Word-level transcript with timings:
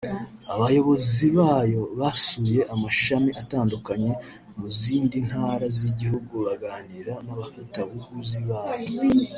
abayobozi 0.53 1.25
bayo 1.37 1.81
basuye 1.99 2.59
amashami 2.73 3.29
atandukanye 3.41 4.11
mu 4.57 4.67
zindi 4.79 5.17
Ntara 5.27 5.65
z’Igihugu 5.77 6.33
baganira 6.45 7.13
n’abafatabuguzi 7.25 8.39
bayo 8.49 8.89